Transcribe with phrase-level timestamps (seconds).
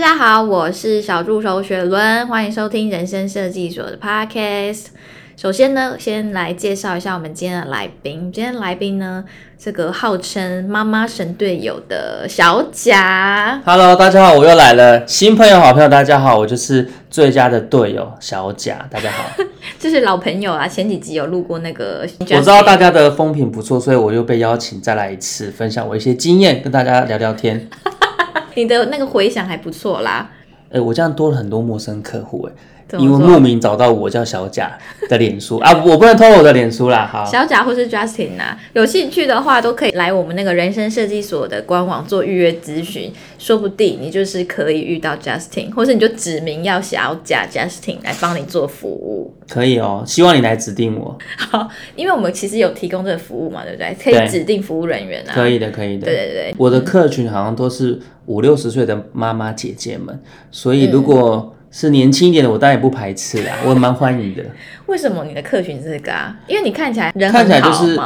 [0.00, 4.84] 大家好，我是小助手雪伦，欢迎收听人生设计所的 Podcast。
[5.36, 8.30] 首先呢，先来介绍一下我们今天的来宾。
[8.32, 9.24] 今天的来宾呢，
[9.58, 13.60] 这个号称妈妈神队友的小贾。
[13.64, 15.04] Hello，大家好，我又来了。
[15.04, 18.86] 新朋友、好朋友，大家好，我就是最佳的队友小贾。
[18.88, 19.24] 大家好，
[19.80, 22.06] 这是老朋友啊，前几集有录过那个。
[22.20, 27.68] 我知道大家的风评不错，所以我又被邀请再来一次，分享我一些经验，跟大家聊聊天。
[28.58, 30.28] 你的那个回响还不错啦。
[30.70, 32.52] 哎、我这样多了很多陌生客户哎。
[32.96, 34.78] 因为莫名找到我叫小贾
[35.08, 37.06] 的脸书啊，我不能偷我的脸书啦。
[37.12, 49.34] 好，小贾或是 Justin 啊，有兴趣的话都可以来我们那个人生设计所的官网做预约咨询，说不定你就是可以遇到 Justin，或是你就指名要小贾 Justin 来帮你做服务。
[49.48, 51.18] 可以哦，希望你来指定我。
[51.36, 53.94] 好，因为我们其实有提供这个服务嘛，对不对？
[54.02, 55.32] 可以指定服务人员啊。
[55.34, 56.06] 可以的，可以的。
[56.06, 60.18] 对对对，我的客群好像都是五六十岁的妈妈姐姐们，
[60.50, 61.57] 所以如果、嗯。
[61.70, 64.42] 是年轻一点的，我当然也不排斥啦，我蛮欢迎的。
[64.86, 66.34] 为什么你的客群是这个啊？
[66.46, 67.98] 因为你看起来人看起来就是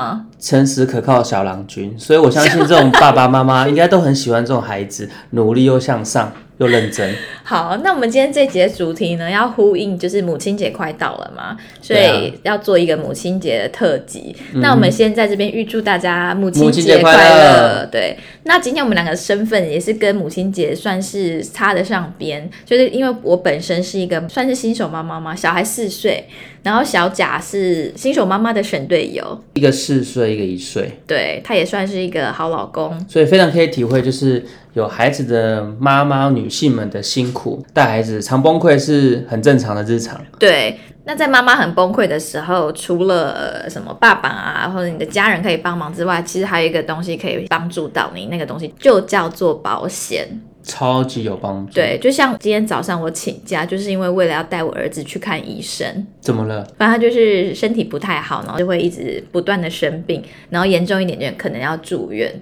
[0.42, 6.32] 诚实可靠的小郎君，所以我相信这种爸爸妈妈应该都很喜欢这种孩子，努力又向上。
[6.58, 7.12] 又认真。
[7.42, 14.36] 好，那我们今天这节主题呢，要呼应就是母亲节快到了嘛，所以要做一个母亲节的特辑。
[14.54, 17.88] 啊、那我们先在这边预祝大家母亲节快乐。
[17.90, 26.28] 对，那今天我们两个身份也是跟母亲节算是插得上边，就是因为我本身是一个算是新手妈妈嘛，小孩四岁。
[26.62, 40.20] 然后小贾是新手妈妈的选队友，一个四岁，一个一岁，对，他也算是一个好老公，所以非常可以体会，就是有孩子的妈妈女性们的辛苦，带孩子常崩溃是很正常的日常。
[40.38, 50.40] 对，那在妈妈很崩溃的时候，除了什么爸爸啊或者你的家人可以帮忙之外，其实还有一个东西可以帮助到你，那个东西就叫做保险。
[50.62, 51.72] 超级有帮助。
[51.72, 56.06] 对，就像今天早上我请假，就是因为为了要带我儿子去看医生。
[56.20, 56.64] 怎么了？
[56.78, 62.32] 反正他就是身体不太好，然后就会一直不断的生病，然后严重一点点可能要住院。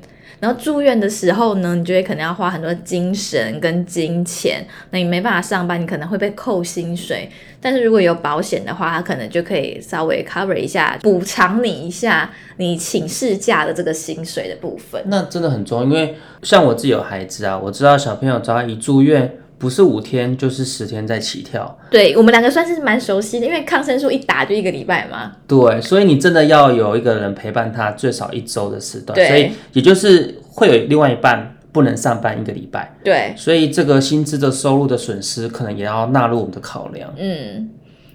[0.41, 7.31] 然后住院的时候呢，你就会可能要花很多精神跟金钱，那你没办法上班，你可能会被扣薪水。
[7.61, 15.03] 但是如果有保险的话，它可能就可以稍微 cover 一下，补偿你一下你请事假的这个薪水的部分。
[15.09, 21.79] 那真的很重要，因为像我自己有孩子啊，我知道小朋友只要一住院，不是五天就是十天在起跳。
[21.91, 25.33] 对，我们两个算是蛮熟悉的，因为抗生素一打就一个礼拜嘛。
[25.47, 29.15] 对，所以你真的要有一个人陪伴他最少一周的时段。
[29.29, 32.97] 所以也就是会有另外一半不能上班一个礼拜。
[33.05, 37.13] 对，所以这个薪资的收入的损失可能也要纳入我们的考量。
[37.19, 37.69] 嗯。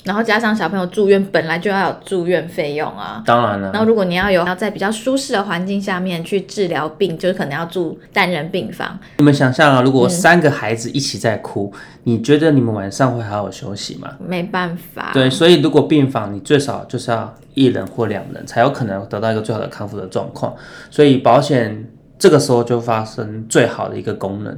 [0.05, 3.23] 然后加上小朋友住院，本来就要有住院费用啊。
[3.25, 3.71] 当然了。
[3.71, 8.97] 然后如果你要有要在比较舒适的环境下面去治疗病，就是可能要住单人病房。
[9.17, 14.09] 你们想象啊，如果三个孩子一起在哭，嗯，你觉得你们晚上会好好休息吗？
[14.19, 15.09] 没办法。
[15.11, 20.53] 对，所以如果病房你最少就是要一人或两人，才有可能得到一个最好的康复的状况。
[20.91, 21.83] 所以保险
[22.19, 24.55] 这个时候就发生最好的一个功能。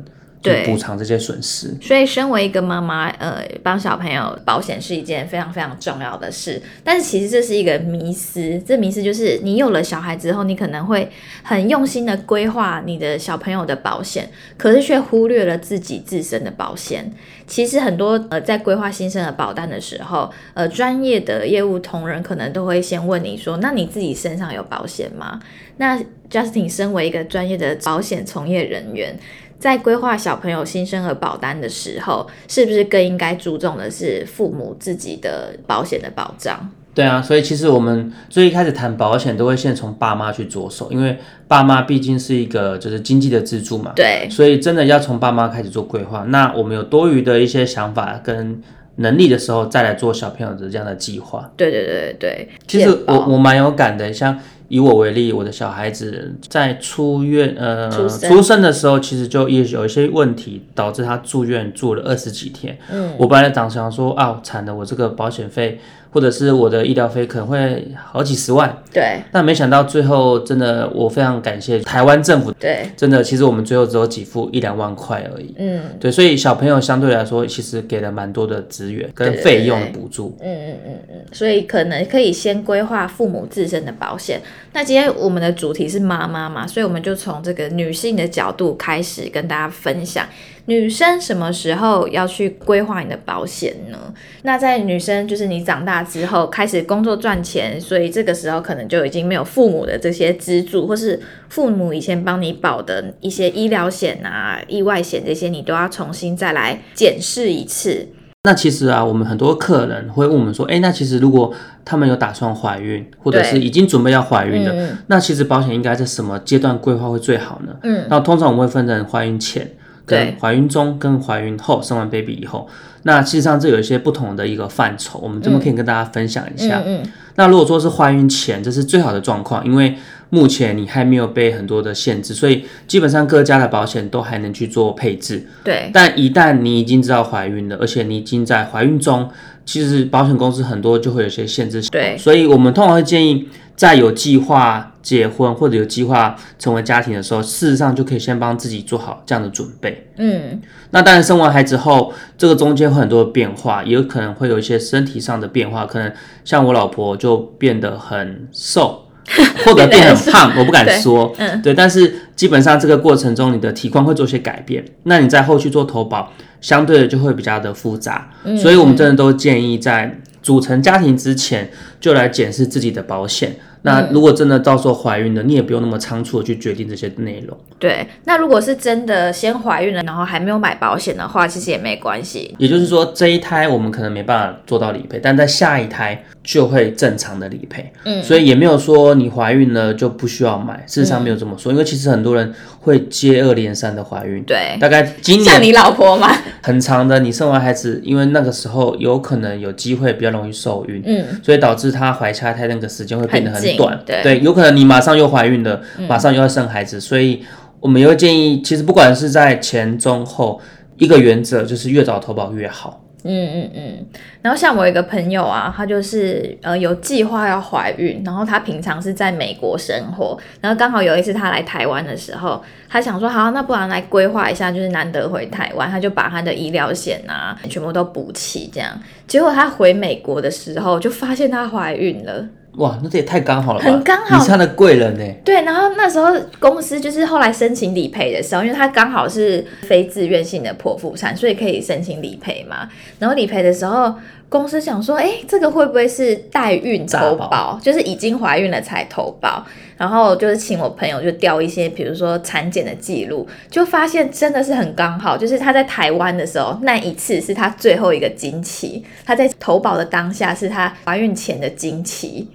[0.48, 1.76] 对，补偿这些损失。
[1.82, 6.62] 所以，身为一个妈妈，呃，帮小朋友保险是一件非常非常重要的事。
[6.84, 8.62] 但是，其实这是一个迷思。
[8.66, 11.10] 这迷思就是，你有了小孩之后，你可能会
[11.44, 17.12] 很用心的规划你的小朋友的保险，可是却忽略了自己自身的保险。
[17.46, 25.40] 其实，很多呃，在规划新生儿保单的时候，呃，专业的业务同仁可能都会先问你说：“那你自己身上有保险吗？”
[25.78, 25.98] 那
[26.30, 29.18] Justin 身为一个专业的保险从业人员。
[29.60, 36.70] 在规划小朋友新生儿保单的时候，是不是更应该注重的是父母自己的保险的保障？
[36.94, 43.94] 对啊，所以其实我们最一开始谈保险，都会先从爸妈去着手，因为爸妈毕竟是一个就是经济的支柱嘛。
[43.96, 46.24] 对，所以真的要从爸妈开始做规划。
[46.30, 48.62] 那我们有多余的一些想法跟
[48.96, 51.52] 能力的时候，再来做小朋友的这样的计划。
[51.56, 54.40] 对对对对，其实我我蛮有感的，像。
[54.70, 62.78] 以我为例，我的小孩子在出院呃出生，的时候，其实就也有一些问题，导致他住院住了二十几天。
[62.92, 65.80] 嗯，我本来长想说啊，惨了，我这个保险费。
[66.12, 84.42] 或者是我的医疗费可能会好几十万，对，但没想到最后真的，我非常感谢台湾政府，对，真的，其实我们最后只有给付一两万块而已，嗯，对，所以小朋友相对来说其实给了蛮多的资源跟费用的补助，嗯嗯嗯嗯，所以可能可以先规划父母自身的保险。
[84.74, 90.26] 那今天我们的主题是妈妈嘛，所以我们就从这个女性的角度开始跟大家分享。
[90.68, 93.98] 女生什么时候要去规划你的保险呢？
[94.44, 108.10] 那在女生就是你长大之后开始工作赚钱，所以这个时候可能就已经没有父母的这些资助，或是父母以前帮你保的一些医疗险啊、意外险这些，你都要重新再来检视一次。
[108.44, 111.54] 那其实啊，我们很多客人会问我们说，哎，那其实如果
[111.84, 117.76] 他们有打算怀孕，或者是已经准备要怀孕了，嗯、那其实保险应该在什么阶段规划会最好呢？
[117.84, 119.70] 嗯，那通常我们会分成怀孕前、
[120.08, 122.68] 跟怀孕中、跟怀孕后，生完 baby 以后，
[123.04, 126.82] 那实际上这有一些不同的一个范畴，我们这边可以跟大家分享一下。
[126.86, 129.96] 嗯，嗯嗯，那如果说是怀孕前，这是最好的状况，因为
[130.30, 135.48] 目前你还没有被很多的限制，所以基本上各家的保险都还能去做配置。
[135.64, 135.90] 对。
[135.94, 139.30] 但一旦你已经知道怀孕了，而且你已经在怀孕中，
[139.66, 141.82] 其实保险公司很多就会有些限制。
[141.90, 142.18] 对。
[142.18, 150.10] 所以我们通常会建议，在有计划结婚或者有计划成为家庭的时候，事实上就可以先帮自己做好这样的准备。
[150.18, 150.62] 嗯。
[150.92, 156.12] 那当然，生完孩子后，这个中间会很多的变化，也有可能会有一些身体上的变化，可能
[156.44, 159.07] 像我老婆就变得很瘦。
[159.66, 166.32] 或者变很胖，我不敢说，嗯、对，但是基本上这个过程中，你的体况会做些改变，那你在后续做投保，
[166.62, 171.70] 相对的就会比较的复杂，嗯、所以我们真的都建议在组成家庭之前
[172.00, 173.56] 就来检视自己的保险。
[173.84, 177.58] 那如果真的到时候怀孕了，你也不用那么仓促的去决定这些内容。
[177.80, 182.54] 对，那如果是真的先怀孕了，然后还没有买保险的话，其实也没关系。
[182.58, 187.92] 也就是说，这一胎我们可能没办法做到理赔，但在下一胎就会正常的理赔。
[188.06, 194.42] 嗯，所以也没有说你怀孕了就不需要买，事实上没有这么说，嗯、因为其实很多人会接二连三的怀孕。
[194.44, 196.30] 对，大概今年像你老婆嘛，
[196.64, 204.00] 很长的，你生完孩子，因为那个时候有可能有机会比较容易受孕，嗯，所以导致她怀下胎那个时间会变得很短。
[204.06, 204.40] 对，对。
[204.40, 207.44] 有可能你马上又怀孕了，马上又要生孩子，嗯、所以
[207.82, 210.62] 我们也会建议，其实不管是在前、中、后，
[210.98, 213.04] 一个原则就是越早投保越好。
[213.24, 214.06] 嗯嗯嗯。
[214.42, 228.90] 然后像我一个朋友啊，他就是呃有计划要怀孕，然后他平常是在美国生活，然后刚好有一次他来台湾的时候，他想说好，那不然来规划一下，就是难得回台湾，他就把他的医疗险啊全部都补齐，这样。
[229.26, 232.48] 结果他回美国的时候，就发现他怀孕了。
[232.78, 233.86] 哇，那这也太刚好了吧！
[233.86, 235.26] 很刚好，你是他的贵人呢。
[235.44, 242.88] 对，然后那时候公司就是后来申请理赔的时候，因为他刚好是非自愿性的剖腹产，所以可以申请理赔嘛。
[243.18, 244.14] 然后理赔的时候，
[244.48, 247.48] 公司想说，哎，这个会不会是代孕投保？
[247.48, 249.66] 保就是已经怀孕了才投保。
[249.98, 262.48] 然后就是请我朋友就调一些，比如说产检的记录，就发现真的是很刚好，就是他在台湾的时候那一次是他最后一个经期，他在投保的当下是他怀孕前的经期。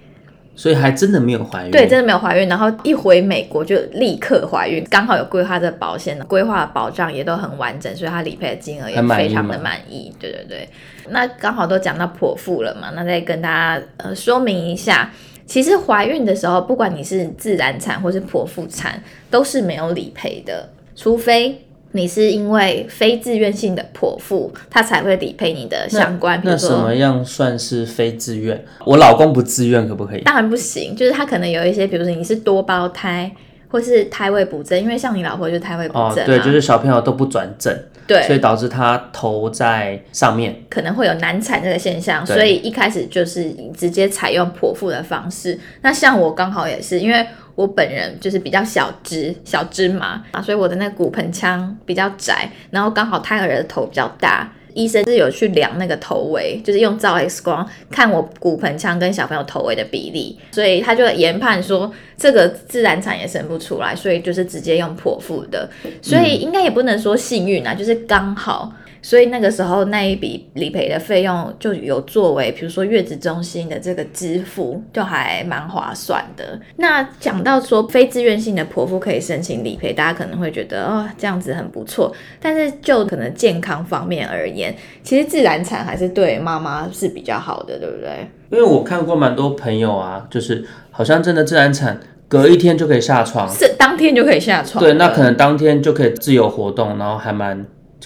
[0.55, 2.47] 所以还真的没有怀孕，对，真的没有怀孕。
[2.47, 10.13] 然后一回美国就立刻怀孕，刚好有规划这保险，规划的保障也都很完整，所以她理赔的金额也非常的满意。
[10.19, 10.69] 对对对，
[11.09, 15.11] 那刚好都讲到剖腹了嘛，那再跟大家呃说明一下，
[15.45, 19.01] 其实怀孕的时候，不管你是自然产或是剖腹产，
[19.31, 21.59] 都是没有理赔的，除非。
[21.93, 26.41] 你是因为非自愿性的剖腹，他才会理赔你的相关。
[26.43, 28.63] 那，那什么样算是非自愿？
[28.85, 30.21] 我老公不自愿可不可以？
[30.21, 33.31] 当然不行，就是他可能有一些，比如说你是多胞胎，
[33.73, 37.75] 或是胎位不正，因为像你老婆就是胎位不正，哦，对，就是小朋友都不转正，
[38.05, 45.59] 对，所以导致他头在上面，可能会有难产这个现象，所以一开始就是直接采用剖腹的方式。
[45.81, 47.25] 那像我刚好也是因为。
[47.55, 65.69] 我本人就是比较小只小芝麻啊，所以我的那个骨盆腔比较窄，然后刚好胎儿的头比较大，医生是有去量那个头围，就是用照 X 光看我骨盆腔跟小朋友头围的比例，所以他就研判说这个自然产也生不出来，所以就是直接用剖腹的，
[66.01, 68.73] 所以应该也不能说幸运啊，就是刚好。
[69.03, 76.57] 所以那个时候那一笔理赔的费用就有作为，比如说月子中心的这个支付，就还蛮划算的。
[76.77, 82.15] 那讲到说非自愿性的剖腹可以申请理赔，大家可能会觉得哦，这样子很不错。
[82.39, 88.27] 但是就可能健康方面而言，其实自然产还是对妈妈是比较好的，对不对？
[88.51, 94.81] 因为我看过蛮多朋友啊，就是好像真的自然产隔一天就可以下床，是当天就可以下床。
[94.81, 97.65] 对，那可能当天就可以自由活动，然后还蛮。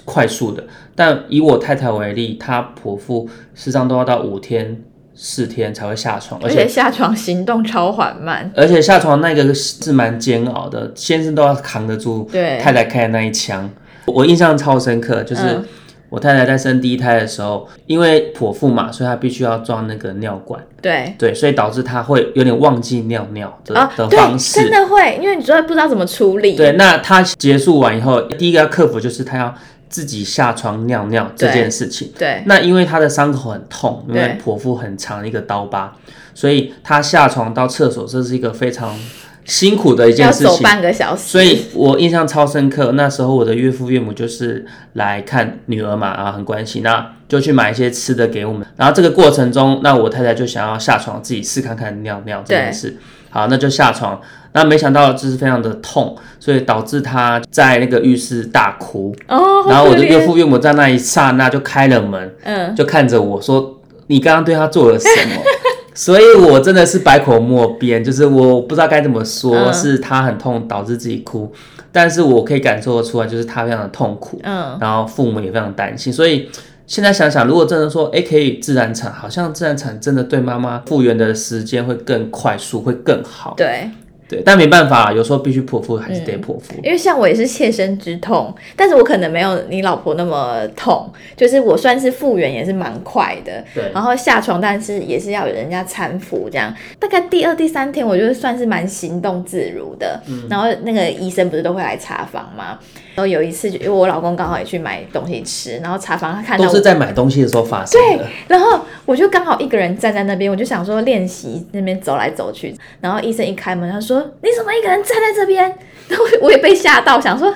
[0.10, 0.64] 快速的，
[0.96, 4.82] 但以我太太为例，她剖腹实际上都要到五天、
[5.14, 13.70] 四天才会下床，而且下床行动超缓慢，而且下床那个是蛮煎熬的，先生都要扛得住太太开的那一枪。
[14.06, 15.42] 我印象超深刻，就是。
[15.44, 15.66] 嗯
[16.10, 20.64] 我太太在生第一胎的时候，因为剖腹嘛，所以她必须要装那个尿管。
[20.82, 24.62] 对对，所以导致她会有点忘记尿尿的、哦、的方式。
[24.62, 26.56] 真的会，因为你主要不知道怎么处理。
[26.56, 29.54] 对，那她结束完以后，第一个要克服就是她要
[29.90, 32.12] 自己下床尿尿这件事情。
[32.18, 35.96] 对，对那因为他的伤口很痛，因为剖腹很长的一个刀疤，
[36.34, 38.98] 所以他下床到厕所，这是一个非常
[39.46, 41.24] 辛苦的一件事情，要走半个小时。
[41.24, 42.92] 所以我印象超深刻。
[42.94, 48.68] 那时候我的岳父岳母就是来看女儿嘛，啊，很关心，那就去买一些吃的给我们。
[48.76, 52.98] 然后这个过程中，那我太太就想要下床自己试看看尿尿这件事。
[53.38, 54.20] 好，那就下床。
[54.54, 59.16] 那没想到就是非常的痛，所以导致他在那个浴室大哭。
[59.28, 65.36] 哦，然后我的岳父岳母在那一刹那就开了门，嗯，就看着我说：“你刚刚对他做了什么？”
[65.94, 71.52] 所以我真的是百口莫辩，就是我不知道该怎么说，嗯、是他很痛导致自己哭，
[71.92, 74.42] 但是我可以感受得出来，就是他非常的痛苦。
[74.44, 76.50] 嗯，然后父母也非常担心，所以
[76.88, 83.54] 现在想想，如果真的说，哎、可以自然产，好像自然产真的对妈妈复原的时间会更快速，会更好。
[83.58, 83.90] 对。
[84.30, 86.74] 对，但没办法，有时候必须剖腹，还是得剖腹。
[86.74, 93.64] 嗯，因为像我也是切身之痛，但是我可能没有你老婆那么痛，就是我算是复原也是蛮快的。
[93.74, 96.74] 对，然后下床，但是也是要有人家搀扶这样。
[97.00, 100.22] 大概第二、第三天，我觉得算是蛮行动自如的。
[100.28, 102.78] 嗯，然后那个医生不是都会来查房吗？
[103.16, 108.18] 然后有一次，就因为我老公刚好也去买东西吃，然后查房他看到都是在买东西的时候发生的。
[108.18, 112.76] 对，然后我就刚好一个人站在那边，我就想说练习那边走来走去。
[113.02, 115.64] 然后医生一开门，他说：“你怎么一个人站在这边？”
[116.08, 117.54] 然后我也被吓到，想说：“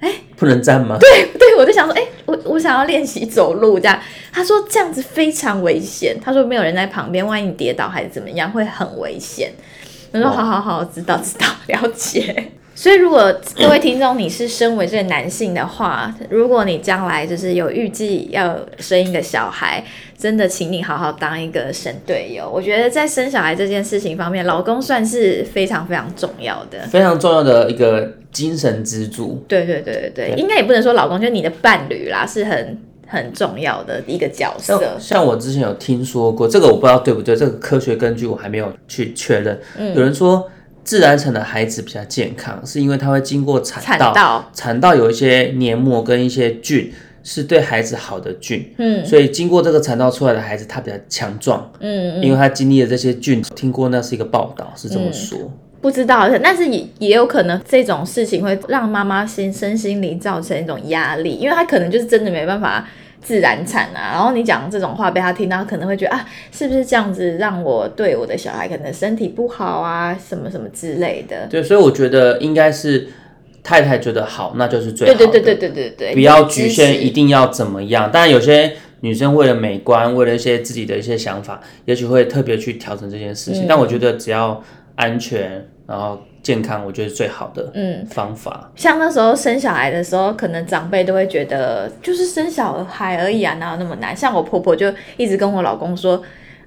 [0.00, 4.00] 哎，不能站吗？”对对，我就想说：“哎，我我想要练习走路这样。”
[4.32, 9.52] 他说：“这样子非常危险。”他说：“没有人在旁边，万一你跌倒还是怎么样，会很危险。”
[10.12, 19.84] 我说：“好好好，知道知道，了解。”所以，如果各位听众你是身为这个男性的话，如果你将来就是有预计要生一个小孩，
[20.16, 22.50] 真的，请你好好当一个神队友。
[22.50, 29.44] 我觉得在生小孩这件事情方面，老公算是非常非常重要的，非常重要的一个精神支柱。
[29.46, 34.80] 对对对对对，对应该也不能说老公，就是你的伴侣啦，是很很重要的一个角色。
[34.98, 39.60] 像，像我之前有听说过，这个我不知道对不对，这个科学根据我还没有去确认。
[39.76, 40.50] 嗯，有人说。
[40.90, 46.92] 自然产的孩子比较健康，是因为他会经过产道，产道，有一些黏膜跟一些菌，
[47.22, 48.68] 是对孩子好的菌。
[48.76, 51.70] 嗯，所以经过这个产道出来的孩子，他比较强壮。
[51.78, 53.40] 嗯，因为他经历了这些菌。
[53.54, 55.38] 听过那是一个报道，是这么说。
[55.40, 62.84] 嗯，不知道，但是也也有可能这种事情会让妈妈心身心灵造成一种压力，因为他可能就是真的没办法。
[63.22, 71.46] 自然产啊，然后你讲这种话被他听到，可能会觉得啊，是不是这样子让我对我的小孩可能身体不好啊，什么什么之类的。
[71.48, 73.08] 对，所以我觉得应该是
[73.62, 75.18] 太太觉得好，那就是最好的。
[75.18, 78.10] 对对对对对对对，不要局限一定要怎么样。
[78.10, 83.64] 当然，有些女生为了美观，为了一些自己的一些想法，也许会特别去调整这件事情。
[83.64, 83.66] 嗯。
[83.68, 84.62] 但我觉得只要
[84.96, 86.20] 安全，然后。
[86.50, 88.62] 健康，我觉得是最好的嗯方法。
[88.64, 94.16] 嗯，像那时候生小孩的时候，可能长辈都会觉得就是生小孩而已啊，哪有那么难？
[94.16, 96.20] 像我婆婆就一直跟我老公说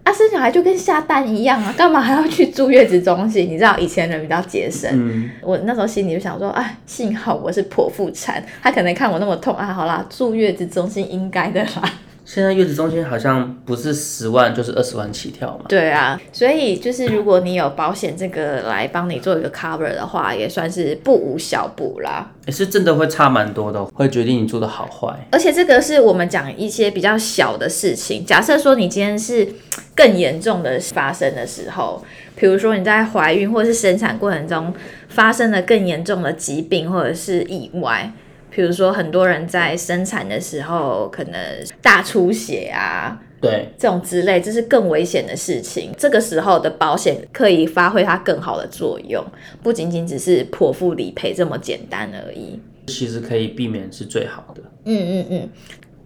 [0.03, 3.49] 啊，生小孩就跟下蛋一样啊，干嘛还要去住月子中心？
[3.49, 11.93] 你知道以前人比较节省，嗯，我那时候心里就想说，哎，幸好我是剖腹产，他可能看我那么痛啊，好啦，住月子中心应该的啦。
[12.25, 15.65] 现在月子中心好像不是十万就是二十万起跳嘛？
[15.67, 22.31] 对啊，所以就是如果你有保险这个来帮你做一个 cover 的话，也算是不无小补啦。
[22.45, 25.13] 也是真的会差蛮多的，会决定你做的好坏。
[25.31, 28.25] 而且这个是我们讲一些比较小的事情。
[28.25, 29.47] 假设说你今天是
[29.93, 32.03] 更严重的发生的时候，
[32.35, 34.73] 比如说你在怀孕或者是生产过程中
[35.09, 38.11] 发生了更严重的疾病或者是意外。
[38.53, 41.33] 比如说，很多人在生产的时候可能
[41.81, 45.91] 大出血啊，对，这种之类，这是更危险的事情。
[45.97, 49.23] 这个时候的保险可以发挥它更好的作用，
[49.63, 52.59] 不仅仅只是剖腹理赔这么简单而已。
[52.85, 54.61] 其实可以避免是最好的。
[54.85, 55.49] 嗯嗯嗯。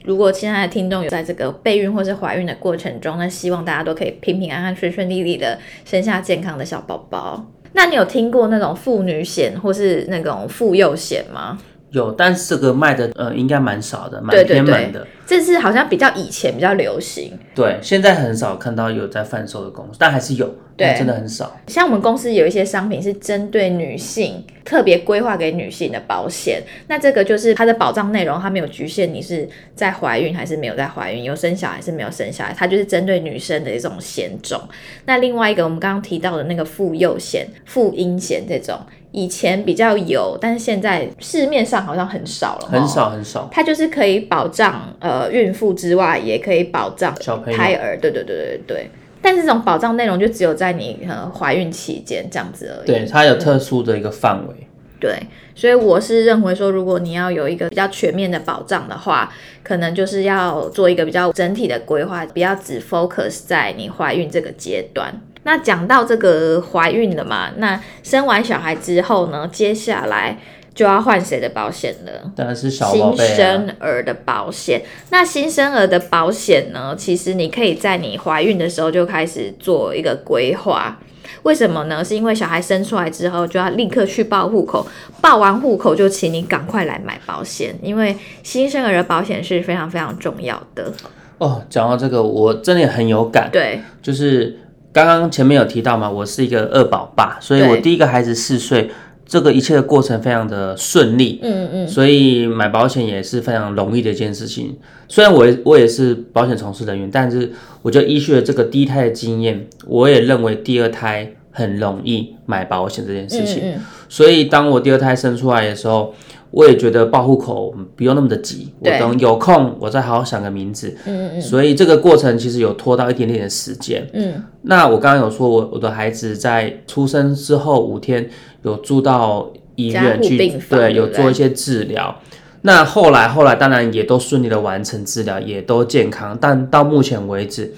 [0.06, 7.46] 如果现在的听众有在这个备孕或是怀孕的过程中，那希望大家都可以平平安安、顺顺利利的生下健康的小宝宝。
[7.74, 11.60] 那你有听过那种妇女险或是那种妇幼险吗？
[11.92, 15.08] 有，但是这个卖的呃应该蛮少的，蛮偏门的。
[15.26, 21.60] 这是好像比较以前比较流行，对，现在很少看到有在贩售的公司，但还是有，对，真的很少。
[21.68, 34.62] 像我们公司有一些商品是针对女性特别规划给女性的保险，那这个就是它的保障内容，它没有局限你是在怀孕还是没有在怀孕，有生小孩还是没有生小孩，它就是针对女生的一种险种。
[35.06, 38.80] 那另外一个我们刚刚提到的那个妇幼险、妇婴险这种。
[39.18, 42.68] 以前比较有，但是现在市面上好像很少了。
[42.68, 43.50] 很少很少。
[43.52, 47.98] 它就是可以保障呃孕妇之外，也可以保障小胎儿。
[48.00, 48.92] 对对对对对。
[49.20, 52.86] 但是这种保障内容就只有在你呃怀孕期间这样子而已。
[52.86, 54.54] 对，它有特殊的一个范围。
[55.00, 55.16] 对，
[55.56, 59.32] 所以我是认为说，如果你要有一个比较全面的保障的话，
[59.64, 65.12] 可能就是要做一个比较整体的规划，不要只 focus 在你怀孕这个阶段。
[65.48, 70.38] 那讲到这个怀孕了嘛，那生完小孩之后呢，接下来
[70.76, 72.30] 就要换谁的保险了？
[72.36, 73.28] 当然是小宝贝啊。
[73.28, 74.82] 新生儿的保险。
[75.10, 81.00] 那新生儿的保险呢，其实你可以在你怀孕的时候就开始做一个规划。
[81.44, 82.04] 为什么呢？
[82.04, 84.86] 是因为小孩生出来之后就要立刻去报户口，
[85.22, 88.14] 报完户口就请你赶快来买保险，因为
[88.44, 90.92] 新生儿的保险是非常非常重要的。
[91.38, 93.50] 哦，讲到这个，我真的很有感。
[93.50, 94.60] 对，就是
[95.06, 98.90] 刚刚前面有提到嘛，我是一个二宝爸，所以我第一个孩子四岁，
[99.28, 101.40] 这个一切的过程非常的顺利。
[101.44, 104.76] 嗯嗯，所以买保险也是非常容易的一件事情。
[105.08, 107.52] 虽然我我也是保险从事人员，但是
[107.84, 113.62] 我就依据了这个第一胎的经验，我也认为第二胎很容易买保险这件事情。
[113.64, 116.16] 嗯嗯，所以当我第二胎生出来的时候，
[116.52, 120.96] 我也觉得报户口不用那么的急，我等有空我再好好想个名字。
[121.06, 124.08] 嗯嗯，所以这个过程其实有拖到一点点的时间。
[124.14, 128.30] 嗯，那我刚刚有说我我的孩子在出生之后五天
[128.64, 130.38] 有住到医院去，
[130.70, 132.16] 对，有做一些治疗。
[132.62, 136.38] 那后来，后来当然也都顺利的完成治疗，也都健康。
[136.42, 137.72] 但到目前为止，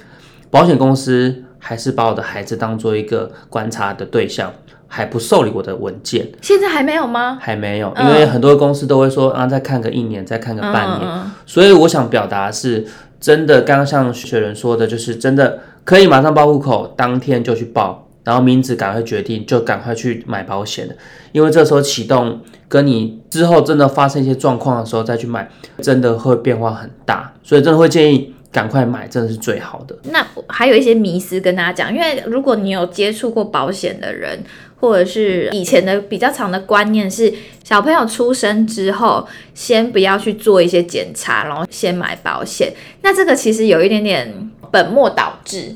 [0.49, 4.51] 保险公司还是把我的孩子当做一个观察的对象，
[4.89, 6.27] 还不受理我的文件。
[6.41, 7.37] 现在还没有吗？
[7.39, 11.09] 还没有，因为很多公司都会说啊，再看个一年，再看个半年。
[11.09, 12.85] 嗯、所以我想表达是，
[13.21, 18.07] 真的，刚刚像雪人说的，就是真的可以马上报户口，当天就去报。
[18.21, 20.93] 然后名字赶快决定，就赶快去买保险了，
[21.31, 25.49] 因为这时候启动，跟你之后真的发生一些状况的时候再去买，
[25.81, 29.97] 真的会变化很大，所以真的会建议赶快买，真的是最好的。
[30.11, 34.37] 那还有一些迷思跟大家讲，因为如果你有接触过保险的人，
[34.79, 37.33] 或者是以前的比较长的观念是，
[37.63, 42.71] 小朋友出生之后，先不要去做一些检查，然后先买保险，
[43.01, 45.75] 那这个其实有一点点本末倒置。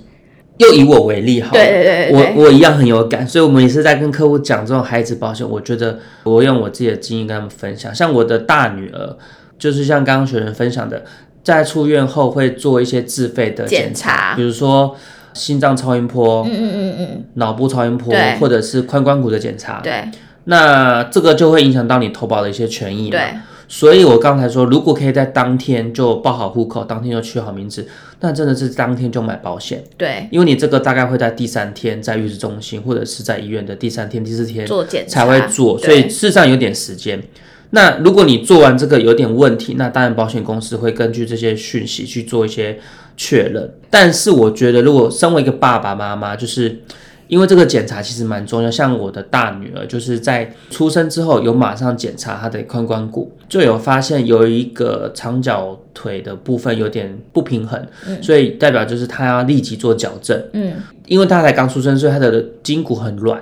[0.58, 5.48] 又以我为例哈，对对对，对，我我一样很有感，所以我们也是在跟客户讲这种孩子保险。
[5.50, 9.18] 我觉得我用我自己的经验跟他们分享，像我的大女儿，
[9.58, 11.04] 就是像刚刚学员分享的，
[11.44, 14.96] 在出院后会做一些自费的检查比如说
[15.34, 18.38] 心脏超音波，嗯嗯嗯嗯，脑部超音波，对。
[18.39, 20.10] 或者是髋关节的检查，对，
[20.46, 23.17] 那这个就会影响到你投保的一些权益嘛。
[23.17, 23.39] 对。
[23.65, 27.88] 所以，我刚才说，如果可以在当天就报好户口，当天就取好名字，
[28.19, 29.84] 那真的是当天就买保险。
[29.98, 35.22] 对，因为你这个大概会在第三天在月子中心或者是在医院的第三天、第四天做检查。
[35.22, 37.19] 才会做，所以事实上有点时间。
[37.72, 42.78] 那如果你做完这个有点问题，那当然保险公司会根据这些讯息去做一些
[43.17, 43.73] 确认。
[43.89, 46.80] 但是我觉得，如果身为一个爸爸妈妈，就是。
[47.30, 60.39] 因为这个检查其实蛮重要，像我的大女儿就是在出生之后有马上检查她的髋关节，就有发现有一个长脚腿的部分有点不平衡，嗯、所以代表就是她要立即做矫正。
[60.52, 60.73] 嗯，
[61.08, 63.41] 因为她才刚出生，所以她的筋骨很软，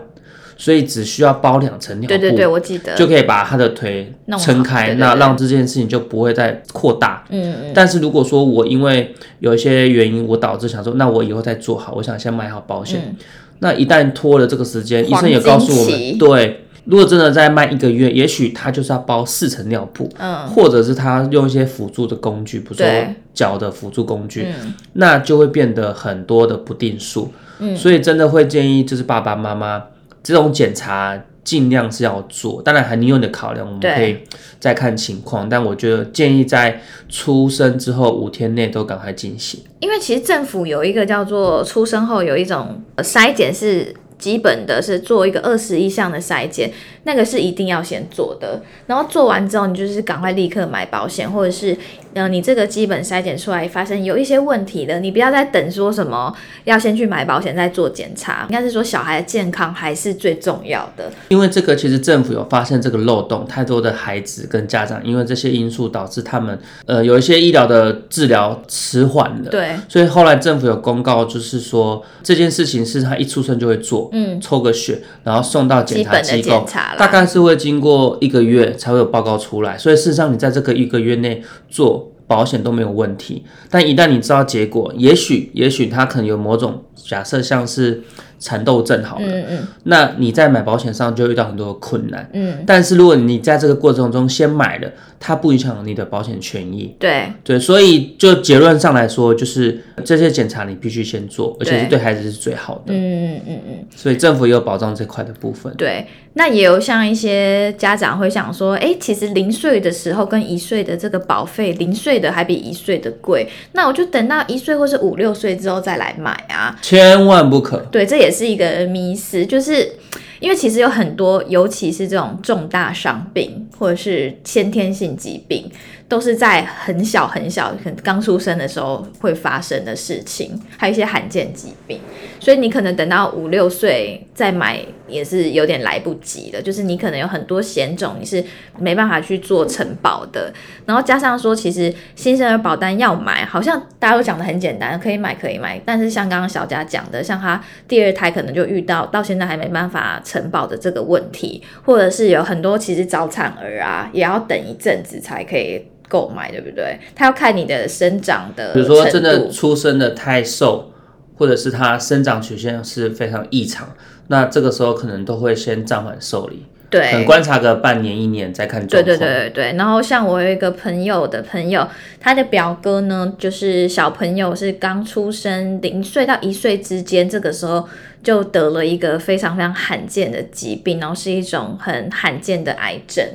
[0.62, 2.94] 所以只需要包两层尿布，对对对，我记得。
[2.94, 7.24] 就可以把他的腿撑开，对对对，那让这件事情就不会再扩大。
[7.32, 7.72] 嗯嗯。
[7.74, 13.02] 但是如果说我因为有一些原因，我导致想说，那我以后再做好，我想先买好保险。
[13.08, 13.16] 嗯。
[13.58, 22.86] 那一旦拖了这个时间，医生也告诉我们，对，如果真的再慢一个月，也许他就是要包四层尿布，嗯，或者是他用一些辅助的工具，比如说
[23.34, 29.82] 脚的辅助工具，嗯，那就会变得很多的不定数，嗯，所以真的会建议就是爸爸妈妈
[30.24, 31.22] 这种检查。
[31.44, 34.20] 尽量是要做，当然还你有你的考量，我们可以
[34.60, 35.50] 再看情况。
[35.50, 36.80] 但我觉得建议在
[37.10, 46.72] 出生之后五天内都赶快进行，因为其实政府有一个叫做出生后有一种筛检是基本的，是做一个二十一项的筛检，
[47.06, 48.62] 那个是一定要先做的。
[48.86, 51.76] 然后做完之后，你就是赶快立刻买保险，或者是。
[52.14, 56.34] 嗯，你这个基本筛检出来发生有一些问题的，你不要再等说什么
[56.66, 61.12] 要先去买保险再做检查，应该是说小孩的健康还是最重要的。
[61.30, 69.50] 因为这个其实政府有发现这个漏洞，太多的孩子跟家长因为这些因素导致他们呃有一些医疗的治疗迟缓了。
[69.50, 82.10] 对，所以后来政府有公告，就是说这件事情是他一出生就会做，嗯，抽个血然后送到检查机构，大概是会经过一个月才会有报告出来，所以事实上你在这个一个月内做。
[82.28, 88.02] 保险都没有问题，但一旦你知道结果，也许也许他可能有某种假设像是
[88.40, 97.32] 蚕豆症好了，嗯嗯，那你在买保险上就遇到很多的困难，嗯，但是如果你在这个过程中先买了，它不影响你的保险权益，对。
[97.44, 103.60] 对，所以就结论上来说，就是这些检查你必须先做，而且是对孩子是最好的，嗯嗯嗯。
[103.68, 119.94] 嗯，所以政府也有保障这块的部分，对，那也有像一些家长会想说，哎，其实零岁的时候跟一岁的这个保费，零岁的还比一岁的贵，那我就等到一岁或是五六岁之后再来买啊，千万不可，对，这也是一个迷思，就是。
[120.42, 125.70] 因为其实有很多，尤其是这种重大伤病或者是先天性疾病，
[126.08, 132.00] 都是在很小很小，可能刚出生的时候会发生的事情，还有一些罕见疾病，
[132.40, 136.62] 所以你可能等到五六岁再买也是有点来不及的。
[136.62, 138.44] 就是你可能有很多险种你是
[138.80, 140.52] 没办法去做承保的，
[140.86, 150.20] 然后加上说，其实新生儿保单要买，好像大家都讲的很简单，可以买可以买，但是像刚刚小佳讲的，像他第二胎可能就遇到到现在还没办法。
[150.24, 156.98] 承保的这个问题，或者是有很多其实早产儿啊，也要等一阵子才可以购买，对不对？
[157.14, 160.94] 他要看你的生长的，比如说真的出生的太瘦，
[161.36, 163.90] 或者是他生长曲线是非常异常，
[164.32, 166.66] 那这个时候可能都会先暂缓受理。
[166.90, 169.18] 对，等观察个半年一年再看状况。
[169.18, 169.78] 对对对对对。
[169.78, 171.86] 然后像我有一个朋友的朋友，
[172.20, 177.88] 他的表哥呢，就是小朋友是刚出生零岁到一岁之间，这个时候
[178.24, 183.26] 就得了一个非常非常罕见的疾病，然后是一种很罕见的癌症。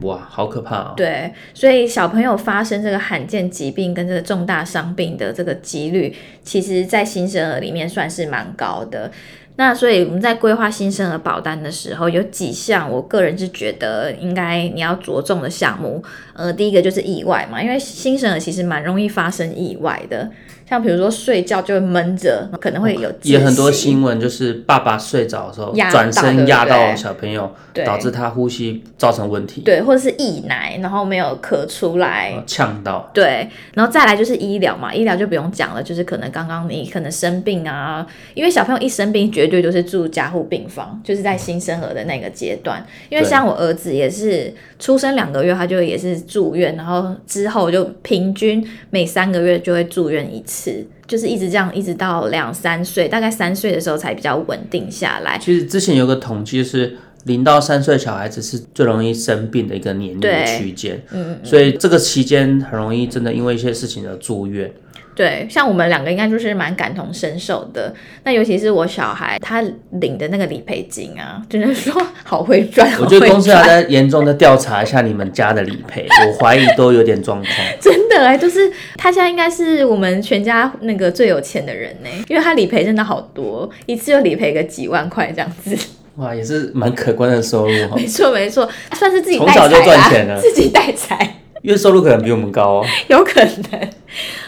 [0.00, 0.94] 哇，好可怕哦。
[0.96, 9.12] 对，所以小朋友发生这个罕见疾病跟这个重大伤病的这个几率，其实在新生儿里面算是蛮高的。
[9.56, 16.02] 那所以我们在规划新生儿保单的时候，有几项我个人是觉得应该你要着重的项目。
[16.32, 20.30] 呃，第一个就是意外嘛，因为新生儿其实蛮容易发生意外的。
[20.68, 29.60] 像比如说睡觉就会闷着，可能会有也很多新闻，就是爸爸睡着的时候转身压到小朋友，导致他呼吸造成问题。
[29.62, 33.10] 对，或者是溢奶，然后没有咳出来，呛到。
[33.12, 42.84] 对，然后再来就是医疗嘛，医疗就不用讲了，就是可能刚刚你可能生病啊，因为小朋友一生病绝对都是住加护病房，就是在新生儿的那个阶段。
[43.08, 50.84] 因为像我儿子也是出生两个月，他就也是住院，然后之后就平均每三个月就会住院一次。
[51.06, 55.38] 就是一直这样，一直到两三岁，大概三岁的时候才比较稳定下来。
[55.38, 61.00] 其实之前有个统计，是零到三岁小孩子是最容易生病的一个年龄的区间。
[61.12, 64.68] 嗯，所以这个期间很容易真的因为一些事情而住院。
[65.14, 67.94] 对，像我们两个应该就是蛮感同身受的。
[68.24, 69.62] 那尤其是我小孩，他
[70.00, 71.92] 领的那个理赔金啊，只能说
[72.24, 72.90] 好会赚。
[72.98, 77.52] 我觉得公司要在严重的调查一下你们家的理赔， 我怀疑都有点状况。
[77.78, 85.76] 真的哎，就是他现在应该是我们全家那个最有钱的人呢，因为他理赔真的好多，一次就理赔个几万块这样子。
[86.16, 87.96] 哇，也是蛮可观的收入哈。
[87.96, 91.36] 没错没错，算是自己从小就赚钱了，自己带财。
[91.62, 93.90] 月收入可能比我们高哦， 有可能。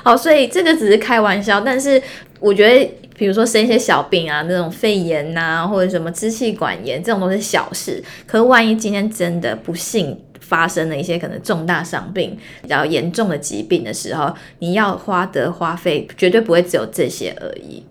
[0.03, 2.01] 好，所以这个只是开玩笑，但是
[2.41, 8.03] 我觉得，比如说生一些小病啊，那种肺炎呐、啊，或者什么支气管炎，这种都是小事。
[8.27, 17.83] 可是万一今天真的不幸发生了一些可能重大伤病、比较严重的疾病的时候，你要花的花费绝对不会只有这些而已。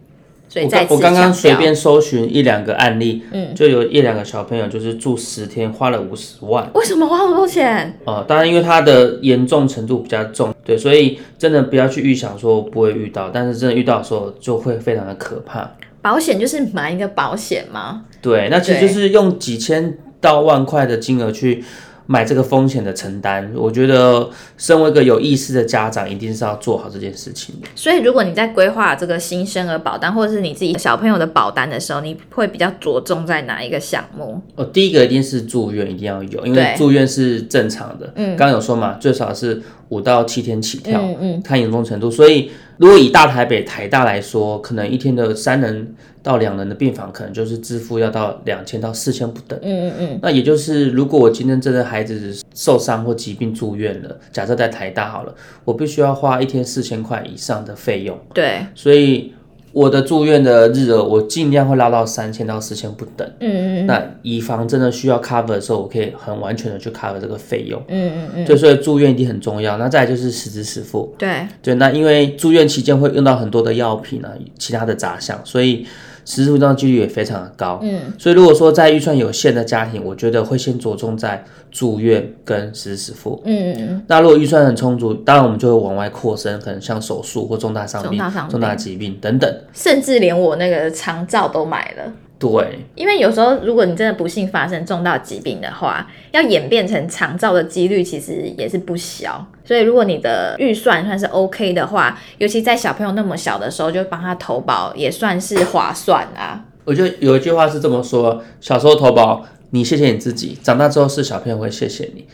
[0.89, 6.69] 我我刚刚随便搜寻一两个案例，嗯，就有一两个小朋友就是住十天花了五十万。
[6.73, 7.97] 为什么花那么多钱？
[8.05, 15.71] 哦、呃，当然因为他的严重程度比较重，对，所以真的不要去预想说不会遇到，但是真的遇到的时候就会非常的可怕。
[16.01, 18.03] 保险就是买一个保险吗？
[18.21, 21.63] 对，那其实就是用几千到万块的金额去。
[22.05, 27.67] 买这个风险的承担，我觉得身为一个有意识的家长，一定是要做好这件事情的。
[27.75, 34.41] 所以，如果你在规划这个新生儿保单，或者是你自己小朋友的保单的时候，你会比较着重在哪一个项目？
[34.55, 38.11] 哦，第一个一定是住院一定要有，因为住院是正常的。
[38.15, 42.11] 嗯，刚刚有说嘛，最少是五到七天起跳，嗯嗯，看严重程度。
[42.11, 49.57] 所以，如果以大台北台大来说，可能一天的三人到两人的病房，可能就是支付要到两千到四千不等。
[49.62, 50.19] 嗯嗯嗯。
[50.21, 55.33] 那也就是，如果我今天真的孩子受伤或疾病住院了，假设在台大好了，
[55.65, 58.17] 我必须要花一天四千块以上的费用。
[58.33, 58.65] 对。
[58.75, 59.33] 所以。
[59.73, 63.27] 我的住院的日额，我尽量会拉到三千到四千不等。
[63.39, 63.72] 嗯嗯。
[63.85, 67.81] 那以防真的需要 cover 的时候，我可以很完全的去 cover 这个费用。
[67.87, 68.45] 嗯嗯嗯。
[68.45, 69.77] 就所以住院一定很重要。
[69.77, 71.13] 那再来就是实支实付。
[71.17, 71.47] 对。
[71.61, 75.85] 对，那因为住院期间会用到很多的药品啊，其他的杂项，所以
[76.25, 77.79] 实支的几率也非常的高。
[77.83, 83.41] 嗯，所以如果说在预算有限的家庭，我觉得会先着重在住院跟实支实付。
[83.45, 84.03] 嗯嗯嗯。
[84.07, 89.53] 那如果预算很充足，当然我们就会往外扩生，可能像手术或重大伤病、重大，重大疾病等等。
[89.73, 92.13] 甚至连我那个肠照都买了。
[92.51, 99.47] 对，因为有时候如果你真的不幸发生重大疾病的话，要演变成长照的几率其实也是不小。
[99.63, 106.65] 所以如果你的预算算是 OK 的话，尤其在小朋友那么小的时候就帮他投保，也算是划算啊。
[106.84, 112.27] 我觉得有一句话是这么说：小时候投保，你谢谢你自己；长大之后是小朋友会谢谢你。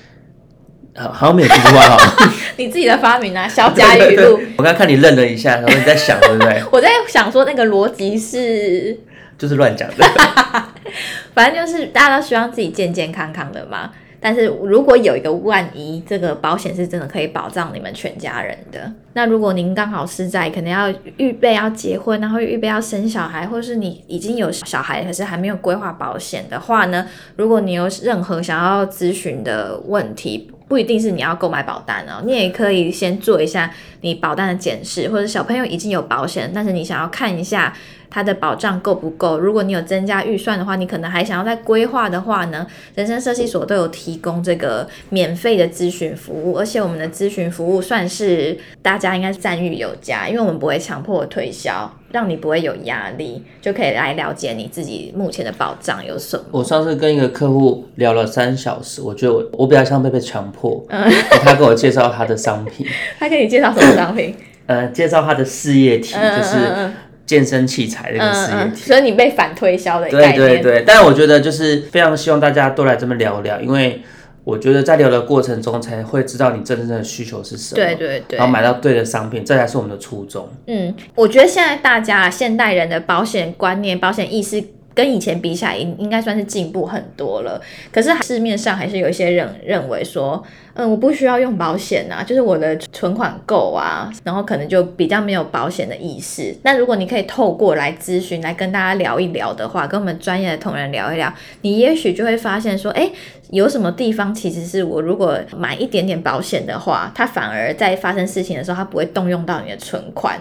[0.95, 2.29] 好，好像没有这句话哈。
[2.57, 4.39] 你自己的发明啊，小贾语录。
[4.57, 6.63] 我刚看你愣了一下，然后你在想对不对？
[6.73, 8.97] 我在想说那个逻辑是。
[9.39, 10.05] 就是乱讲的，
[11.33, 13.89] 反正就是大家都希望自己健健康康的嘛。
[14.21, 18.91] 但是如果有一个万一，这个保险是真的可以保障你们全家人的。
[19.13, 27.07] 那如果您刚好是在可能要预备要结婚，然后预备要生小孩，或是你已经有小孩，可是还没有规划保险的话呢？
[27.37, 33.71] 如果你有任何想要咨询的问题，不一定是你要购买保单哦，你也可以先做一下
[34.01, 37.73] 你保单的检视，或者小朋友已经有保险，但是你想要看一下。
[38.09, 39.37] 它的保障够不够？
[39.37, 42.65] 如果你有增加预算的话，你可能还想要再规划的话呢？
[42.95, 56.43] 人生设计所都有提供这个免费的咨询服务，而且我们的咨询服务算是大家应该是赞誉有加，因为我们不会强迫推销，让你不会有压力，就可以来了解你自己目前的保障有什么。
[56.51, 61.09] 我上次跟一个客户聊了三小时，我觉得我我比较像被被强迫，嗯，
[61.43, 62.87] 他给我介绍他的商品，
[63.19, 64.35] 他给你介绍什么商品？
[64.65, 66.91] 呃，介绍他的事业体，嗯、就是。
[67.29, 70.09] 健身器材的一个事业体，所以你被反推销的。
[70.09, 74.01] 对对对，但我觉得就是非常希望大家都来这边聊聊，因为
[74.43, 77.85] 我觉得在聊的过程中才会知道你真正的需求是什么。
[77.85, 80.49] 对对对，然后买到对的商品，这才是我们的初衷。
[80.65, 84.63] 嗯，我觉得现在大家现代人的保险观念、保险意识
[84.95, 87.61] 跟以前比起来，应应该算是进步很多了。
[87.91, 90.43] 可是市面上还是有一些人认为说。
[90.79, 96.55] 嗯，我不需要用保险啊，就是我的存款够啊，然后可能就比较没有保险的意识。
[96.63, 103.11] 那如果你可以透过来咨询，来跟大家聊一聊的话，跟我们专业的同仁聊一聊，你也许就会发现说，诶，
[103.49, 110.39] 有什么地方其实是我如果买一点点保险的话，它反而在发生事情的时候，它不会动用到你的存款。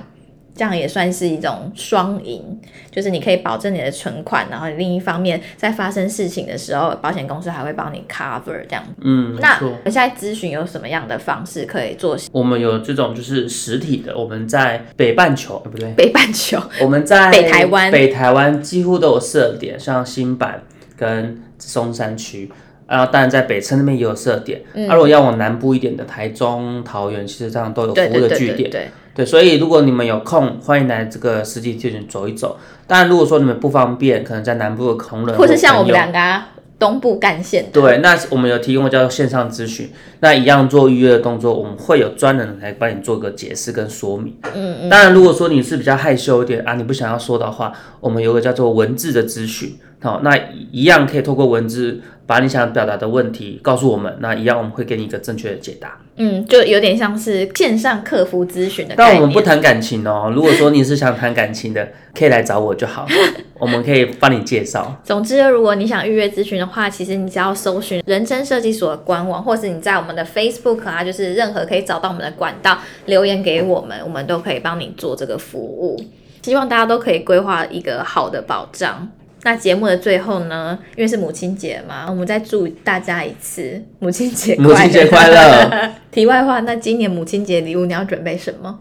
[0.59, 2.43] 这样也算是一种双赢，
[2.91, 8.85] 就是你可以保证你的存款，然后另一方面在发生事情的时候，保险公司还会帮你 cover 这样。
[9.03, 12.19] 嗯，那我现在咨询有什么样的方式可以做？
[12.33, 20.61] 我们有这种就是实体的，我们在北半球，欸、不对，北半球， 我们在北台湾，北台湾几乎都有设点，像新版
[20.97, 22.51] 跟松山区，
[22.89, 24.61] 然后当然在北侧那边也有设点。
[24.75, 28.57] 嗯，如果要往南部一点的台中、桃园，其实这样都有服务的据点。
[28.57, 28.89] 对对对
[29.19, 32.57] 对所以如果你们有空，欢迎来这个实体店走一走。
[32.87, 37.67] 当然，如果说你们不方便，可能在南部的同仁，或是像我们两个啊，东部干线。
[37.73, 44.37] 对，那我们有提供叫做线上咨询，那一样做预约的动作，我们会有专人来帮你做个解释跟说明。
[44.55, 44.89] 嗯嗯。
[44.89, 49.77] 当然，如果说你是比较害羞一点啊，你不想要说的话，我们有个叫做文字的咨询。
[50.01, 50.39] 好，那
[50.71, 55.99] 一样可以透过文字把你想表达的问题告诉我们，那一样我们会给你一个正确的解答。
[56.17, 58.93] 嗯，就有点像是线上客服咨询的。
[58.99, 63.07] 但我们不谈感情哦，如果说你是想谈感情的， 可以来找我就好，
[63.59, 65.01] 我们可以帮你介绍。
[65.03, 75.99] 总之，如果你想预约咨询的话，其实你只要搜寻人生设计所的官网，或是你在我们的 Facebook 啊，就是任何可以找到我们的管道留言给我们，我们都可以帮你做这个服务。
[76.43, 79.09] 希望大家都可以规划一个好的保障。
[79.43, 84.57] 那节目的最后呢，因为是母亲节嘛，我们再祝大家一次母亲节。
[84.57, 85.91] 母亲节快乐。
[86.11, 88.79] 题外话，那今年母亲节礼物你要准备什么？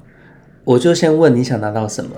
[0.63, 2.12] 我就先问你想拿到什么？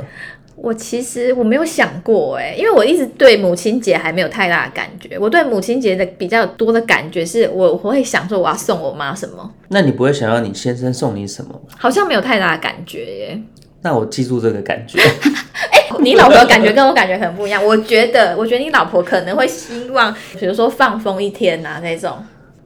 [0.55, 5.17] 我其实我没有想过哎，因为我一直对母亲节还没有太大的感觉。
[5.17, 9.53] 我对母亲节的比较多的感觉是我我会想说我要送我妈什么。
[9.69, 11.59] 那你不会想要你先生送你什么吗？
[11.77, 13.41] 好像没有太大的感觉耶。
[13.81, 14.99] 那我记住这个感觉。
[16.01, 17.63] 你老婆感觉跟我感觉很不一样。
[17.63, 22.17] 我觉得，我觉得你老婆可能会希望，比如说放风一天呐那种。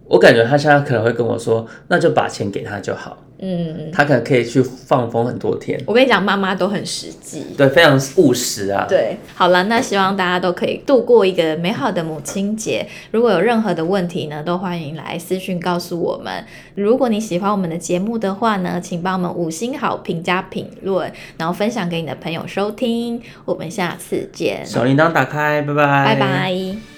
[0.05, 3.17] 我感觉她现在可能会跟我说，那就把钱给她就好。
[3.45, 5.77] 嗯，他可能可以去放风很多天。
[5.85, 8.85] 我跟你讲，妈妈都很实际，对，非常务实啊。
[8.87, 12.87] 对，好了，那希望大家都可以度过一个美好的母亲节。
[13.11, 16.45] 如果有任何的问题呢，都欢迎来私讯告诉我们。
[16.75, 23.21] 如果你喜欢我们的节目的话呢，请帮我们五星好评加评论，然后分享给你的朋友收听。
[23.43, 24.65] 我们下次见。
[24.65, 26.92] 小铃铛打开，拜拜，拜拜。